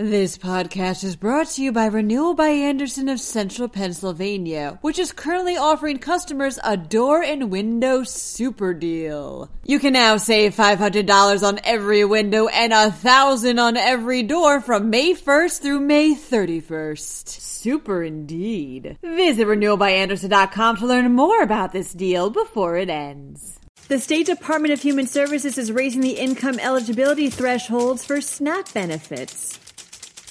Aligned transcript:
This 0.00 0.38
podcast 0.38 1.04
is 1.04 1.14
brought 1.14 1.48
to 1.48 1.62
you 1.62 1.72
by 1.72 1.84
Renewal 1.84 2.32
by 2.32 2.48
Andersen 2.48 3.10
of 3.10 3.20
Central 3.20 3.68
Pennsylvania, 3.68 4.78
which 4.80 4.98
is 4.98 5.12
currently 5.12 5.58
offering 5.58 5.98
customers 5.98 6.58
a 6.64 6.74
door 6.78 7.22
and 7.22 7.50
window 7.50 8.02
super 8.04 8.72
deal. 8.72 9.50
You 9.62 9.78
can 9.78 9.92
now 9.92 10.16
save 10.16 10.56
$500 10.56 11.46
on 11.46 11.60
every 11.64 12.02
window 12.06 12.48
and 12.48 12.72
a 12.72 12.90
thousand 12.90 13.58
on 13.58 13.76
every 13.76 14.22
door 14.22 14.62
from 14.62 14.88
May 14.88 15.12
1st 15.12 15.60
through 15.60 15.80
May 15.80 16.14
31st. 16.14 17.28
Super 17.28 18.02
indeed. 18.02 18.96
Visit 19.02 19.46
renewalbyandersen.com 19.46 20.78
to 20.78 20.86
learn 20.86 21.12
more 21.12 21.42
about 21.42 21.72
this 21.74 21.92
deal 21.92 22.30
before 22.30 22.78
it 22.78 22.88
ends. 22.88 23.58
The 23.88 23.98
State 23.98 24.24
Department 24.24 24.72
of 24.72 24.80
Human 24.80 25.06
Services 25.06 25.58
is 25.58 25.70
raising 25.70 26.00
the 26.00 26.12
income 26.12 26.58
eligibility 26.58 27.28
thresholds 27.28 28.02
for 28.02 28.22
SNAP 28.22 28.72
benefits. 28.72 29.58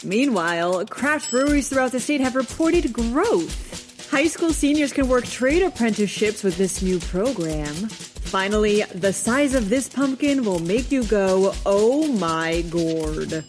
Meanwhile, 0.03 0.85
craft 0.85 1.31
breweries 1.31 1.69
throughout 1.69 1.91
the 1.91 1.99
state 1.99 2.21
have 2.21 2.35
reported 2.35 2.93
growth. 2.93 4.09
High 4.09 4.27
school 4.27 4.53
seniors 4.53 4.93
can 4.93 5.07
work 5.07 5.25
trade 5.25 5.61
apprenticeships 5.61 6.41
with 6.43 6.57
this 6.57 6.81
new 6.81 6.99
program. 6.99 7.73
Finally, 7.73 8.83
the 8.95 9.11
size 9.11 9.53
of 9.53 9.69
this 9.69 9.89
pumpkin 9.89 10.43
will 10.45 10.59
make 10.59 10.91
you 10.91 11.03
go, 11.03 11.53
oh 11.65 12.07
my 12.13 12.61
gourd. 12.69 13.43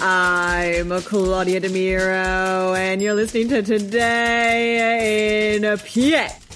I'm 0.00 1.00
Claudia 1.02 1.60
DeMiro, 1.60 2.76
and 2.76 3.02
you're 3.02 3.14
listening 3.14 3.48
to 3.48 3.62
Today 3.62 5.56
in 5.56 5.62
PA. 5.78 6.47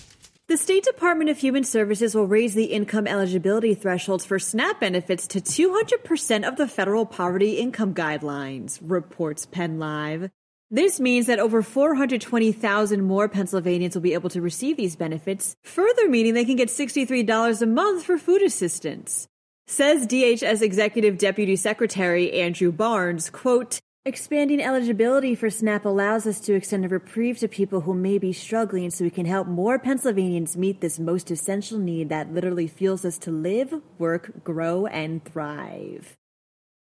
The 0.53 0.59
State 0.59 0.85
Department 0.85 1.31
of 1.31 1.39
Human 1.39 1.65
Services 1.65 2.15
will 2.15 2.27
raise 2.27 2.53
the 2.53 2.65
income 2.65 3.07
eligibility 3.07 3.73
thresholds 3.73 4.27
for 4.27 4.39
SNAP 4.39 4.81
benefits 4.81 5.27
to 5.29 5.41
200% 5.41 6.47
of 6.47 6.57
the 6.57 6.69
federal 6.69 7.07
poverty 7.07 7.53
income 7.53 7.95
guidelines, 7.95 8.79
reports 8.83 9.47
Penn 9.47 9.79
Live. 9.79 10.31
This 10.71 11.01
means 11.01 11.25
that 11.25 11.39
over 11.39 11.63
420,000 11.63 13.03
more 13.03 13.31
Pennsylvanians 13.31 13.95
will 13.95 14.03
be 14.03 14.13
able 14.13 14.29
to 14.29 14.43
receive 14.43 14.77
these 14.77 14.95
benefits, 14.95 15.57
further 15.63 16.07
meaning 16.07 16.35
they 16.35 16.45
can 16.45 16.57
get 16.57 16.69
$63 16.69 17.63
a 17.63 17.67
month 17.67 18.05
for 18.05 18.19
food 18.19 18.43
assistance. 18.43 19.29
Says 19.67 20.07
DHS 20.07 20.61
Executive 20.61 21.17
Deputy 21.17 21.57
Secretary 21.57 22.31
Andrew 22.31 22.73
Barnes, 22.73 23.31
quote, 23.31 23.81
Expanding 24.05 24.61
eligibility 24.61 25.37
for 25.37 25.49
SNAP 25.49 25.85
allows 25.85 26.27
us 26.27 26.41
to 26.41 26.55
extend 26.55 26.85
a 26.85 26.89
reprieve 26.89 27.39
to 27.39 27.47
people 27.47 27.83
who 27.83 27.95
may 27.95 28.19
be 28.19 28.33
struggling 28.33 28.91
so 28.91 29.05
we 29.05 29.11
can 29.11 29.27
help 29.27 29.47
more 29.47 29.79
Pennsylvanians 29.79 30.57
meet 30.57 30.81
this 30.81 30.99
most 30.99 31.31
essential 31.31 31.79
need 31.79 32.09
that 32.09 32.35
literally 32.35 32.67
fuels 32.67 33.05
us 33.05 33.17
to 33.19 33.31
live, 33.31 33.73
work, 33.99 34.43
grow, 34.43 34.87
and 34.87 35.25
thrive. 35.25 36.17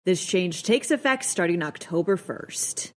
This 0.04 0.26
change 0.26 0.64
takes 0.64 0.90
effect 0.90 1.24
starting 1.24 1.62
October 1.62 2.16
1st. 2.16 2.90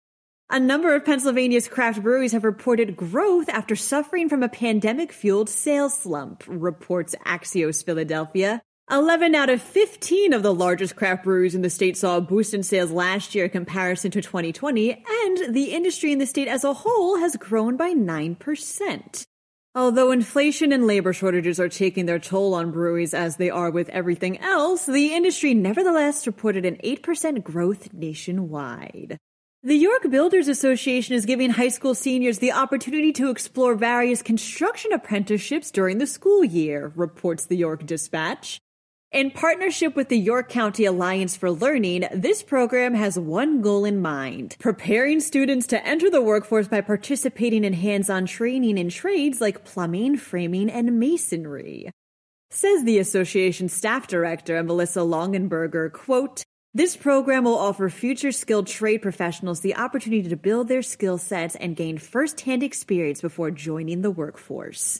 A 0.49 0.61
number 0.61 0.95
of 0.95 1.03
Pennsylvania's 1.03 1.67
craft 1.67 2.01
breweries 2.01 2.31
have 2.31 2.45
reported 2.45 2.95
growth 2.95 3.49
after 3.49 3.75
suffering 3.75 4.29
from 4.29 4.43
a 4.43 4.47
pandemic 4.47 5.11
fueled 5.11 5.49
sales 5.49 5.99
slump, 5.99 6.45
reports 6.47 7.15
Axios 7.25 7.83
Philadelphia. 7.83 8.61
11 8.91 9.33
out 9.33 9.49
of 9.49 9.63
15 9.63 10.31
of 10.31 10.43
the 10.43 10.53
largest 10.53 10.95
craft 10.95 11.23
breweries 11.23 11.55
in 11.55 11.63
the 11.63 11.71
state 11.71 11.97
saw 11.97 12.17
a 12.17 12.21
boost 12.21 12.53
in 12.53 12.61
sales 12.61 12.91
last 12.91 13.33
year 13.33 13.45
in 13.45 13.49
comparison 13.49 14.11
to 14.11 14.21
2020, 14.21 14.91
and 15.23 15.55
the 15.55 15.73
industry 15.73 16.11
in 16.11 16.19
the 16.19 16.25
state 16.27 16.47
as 16.47 16.63
a 16.63 16.71
whole 16.71 17.17
has 17.17 17.35
grown 17.35 17.77
by 17.77 17.93
9%. 17.93 19.25
Although 19.73 20.11
inflation 20.11 20.71
and 20.71 20.85
labor 20.85 21.13
shortages 21.13 21.59
are 21.59 21.67
taking 21.67 22.05
their 22.05 22.19
toll 22.19 22.53
on 22.53 22.69
breweries 22.69 23.15
as 23.15 23.37
they 23.37 23.49
are 23.49 23.71
with 23.71 23.89
everything 23.89 24.37
else, 24.37 24.85
the 24.85 25.15
industry 25.15 25.55
nevertheless 25.55 26.27
reported 26.27 26.63
an 26.63 26.75
8% 26.83 27.43
growth 27.43 27.91
nationwide. 27.91 29.17
The 29.63 29.75
York 29.75 30.11
Builders 30.11 30.47
Association 30.47 31.15
is 31.15 31.25
giving 31.25 31.49
high 31.49 31.69
school 31.69 31.95
seniors 31.95 32.37
the 32.37 32.51
opportunity 32.51 33.11
to 33.13 33.31
explore 33.31 33.73
various 33.73 34.21
construction 34.21 34.93
apprenticeships 34.93 35.71
during 35.71 35.97
the 35.97 36.05
school 36.05 36.43
year, 36.45 36.93
reports 36.95 37.47
the 37.47 37.57
York 37.57 37.83
Dispatch. 37.87 38.59
In 39.15 39.31
partnership 39.31 39.95
with 39.95 40.09
the 40.09 40.19
York 40.19 40.49
County 40.49 40.83
Alliance 40.83 41.37
for 41.37 41.49
Learning, 41.49 42.03
this 42.11 42.43
program 42.43 42.93
has 42.95 43.17
one 43.17 43.61
goal 43.61 43.85
in 43.85 44.01
mind 44.01 44.57
preparing 44.59 45.21
students 45.21 45.67
to 45.67 45.81
enter 45.87 46.09
the 46.09 46.21
workforce 46.21 46.67
by 46.67 46.81
participating 46.81 47.63
in 47.63 47.71
hands 47.71 48.09
on 48.09 48.25
training 48.25 48.77
in 48.77 48.89
trades 48.89 49.39
like 49.39 49.63
plumbing, 49.63 50.17
framing, 50.17 50.69
and 50.69 50.99
masonry. 50.99 51.89
Says 52.51 52.83
the 52.83 52.99
association 52.99 53.69
staff 53.69 54.05
director, 54.05 54.61
Melissa 54.61 54.99
Longenberger, 54.99 55.93
quote, 55.93 56.43
this 56.73 56.97
program 56.97 57.45
will 57.45 57.57
offer 57.57 57.89
future 57.89 58.33
skilled 58.33 58.67
trade 58.67 59.01
professionals 59.01 59.61
the 59.61 59.77
opportunity 59.77 60.27
to 60.27 60.35
build 60.35 60.67
their 60.67 60.81
skill 60.81 61.17
sets 61.17 61.55
and 61.55 61.77
gain 61.77 61.97
firsthand 61.99 62.63
experience 62.63 63.21
before 63.21 63.49
joining 63.49 64.01
the 64.01 64.11
workforce. 64.11 64.99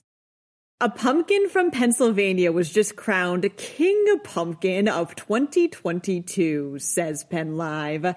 A 0.82 0.90
pumpkin 0.90 1.48
from 1.48 1.72
Pennsylvania 1.72 2.52
was 2.52 2.70
just 2.70 2.98
crowned 2.98 3.50
King 3.56 4.20
Pumpkin 4.26 4.90
of 4.90 5.16
2022, 5.16 6.80
says 6.80 7.24
Penn 7.24 7.56
Live. 7.56 8.14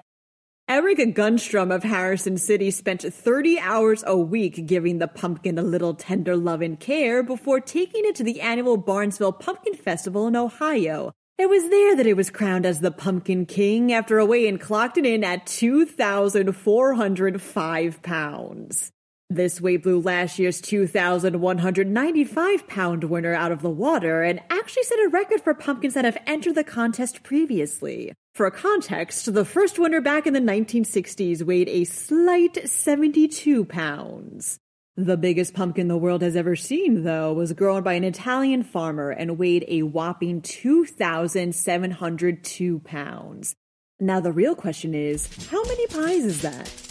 Eric 0.67 0.97
Gunstrom 1.15 1.73
of 1.73 1.83
Harrison 1.83 2.37
City 2.37 2.69
spent 2.69 3.01
30 3.01 3.61
hours 3.61 4.03
a 4.05 4.17
week 4.17 4.65
giving 4.65 4.97
the 4.97 5.07
pumpkin 5.07 5.57
a 5.57 5.63
little 5.63 5.93
tender 5.93 6.35
love 6.35 6.61
and 6.61 6.77
care 6.77 7.23
before 7.23 7.61
taking 7.61 8.03
it 8.03 8.15
to 8.15 8.25
the 8.25 8.41
annual 8.41 8.75
Barnesville 8.75 9.31
Pumpkin 9.31 9.75
Festival 9.75 10.27
in 10.27 10.35
Ohio. 10.35 11.13
It 11.37 11.47
was 11.47 11.69
there 11.69 11.95
that 11.95 12.07
it 12.07 12.17
was 12.17 12.29
crowned 12.29 12.65
as 12.65 12.81
the 12.81 12.91
Pumpkin 12.91 13.45
King 13.45 13.93
after 13.93 14.19
a 14.19 14.25
weigh-in 14.25 14.57
clocked 14.57 14.97
it 14.97 15.05
in 15.05 15.23
at 15.23 15.47
2,405 15.47 18.01
pounds. 18.01 18.91
This 19.31 19.61
weight 19.61 19.83
blew 19.83 20.01
last 20.01 20.39
year's 20.39 20.59
2,195 20.59 22.67
pound 22.67 23.03
winner 23.03 23.35
out 23.35 23.51
of 23.51 23.61
the 23.61 23.69
water 23.69 24.23
and 24.23 24.41
actually 24.49 24.81
set 24.81 24.97
a 24.97 25.09
record 25.09 25.41
for 25.41 25.53
pumpkins 25.53 25.93
that 25.93 26.03
have 26.03 26.17
entered 26.25 26.55
the 26.55 26.63
contest 26.63 27.21
previously. 27.21 28.11
For 28.33 28.49
context, 28.49 29.31
the 29.31 29.45
first 29.45 29.77
winner 29.77 30.01
back 30.01 30.25
in 30.25 30.33
the 30.33 30.39
1960s 30.39 31.43
weighed 31.43 31.69
a 31.69 31.83
slight 31.83 32.67
72 32.67 33.65
pounds. 33.65 34.57
The 34.97 35.15
biggest 35.15 35.53
pumpkin 35.53 35.89
the 35.89 35.95
world 35.95 36.23
has 36.23 36.35
ever 36.35 36.55
seen, 36.55 37.03
though, 37.03 37.31
was 37.31 37.53
grown 37.53 37.83
by 37.83 37.93
an 37.93 38.03
Italian 38.03 38.63
farmer 38.63 39.11
and 39.11 39.37
weighed 39.37 39.63
a 39.67 39.83
whopping 39.83 40.41
2,702 40.41 42.79
pounds. 42.79 43.53
Now, 43.99 44.21
the 44.21 44.31
real 44.31 44.55
question 44.55 44.95
is 44.95 45.29
how 45.51 45.61
many 45.65 45.85
pies 45.85 46.25
is 46.25 46.41
that? 46.41 46.88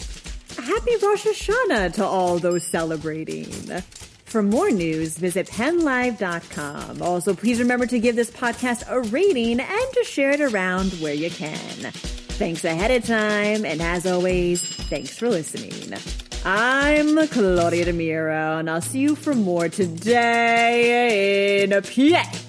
Happy 0.57 0.95
Rosh 1.01 1.25
Hashanah 1.25 1.93
to 1.93 2.05
all 2.05 2.39
those 2.39 2.63
celebrating. 2.63 3.51
For 4.25 4.43
more 4.43 4.69
news, 4.69 5.17
visit 5.17 5.47
pennlive.com. 5.47 7.01
Also, 7.01 7.33
please 7.33 7.59
remember 7.59 7.85
to 7.87 7.99
give 7.99 8.15
this 8.15 8.29
podcast 8.29 8.83
a 8.87 9.01
rating 9.09 9.59
and 9.59 9.93
to 9.93 10.03
share 10.03 10.31
it 10.31 10.41
around 10.41 10.91
where 10.93 11.13
you 11.13 11.31
can. 11.31 11.91
Thanks 12.37 12.63
ahead 12.63 12.91
of 12.91 13.05
time, 13.05 13.65
and 13.65 13.81
as 13.81 14.05
always, 14.05 14.63
thanks 14.63 15.17
for 15.17 15.29
listening. 15.29 15.93
I'm 16.45 17.27
Claudia 17.27 17.85
DeMiro, 17.85 18.59
and 18.59 18.69
I'll 18.69 18.81
see 18.81 18.99
you 18.99 19.15
for 19.15 19.33
more 19.33 19.67
today 19.67 21.63
in 21.63 21.73
a 21.73 21.81
PA. 21.81 22.48